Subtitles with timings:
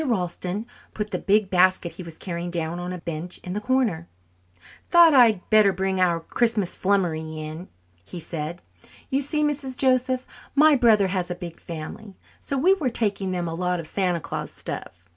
[0.03, 4.07] Ralston put the big basket he was carrying down on a bench in the corner.
[4.89, 7.67] "Thought I'd better bring our Christmas flummery in,"
[8.03, 8.63] he said.
[9.11, 9.77] "You see, Mrs.
[9.77, 10.25] Joseph,
[10.55, 14.19] my brother has a big family, so we are taking them a lot of Santa
[14.19, 15.07] Claus stuff.